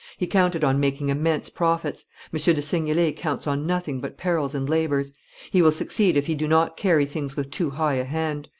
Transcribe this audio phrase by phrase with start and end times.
[0.17, 2.39] He counted on making immense profits; M.
[2.55, 5.13] de Seignelay counts on nothing but perils and labors.
[5.51, 8.49] He will succeed if he do not carry things with too high a hand.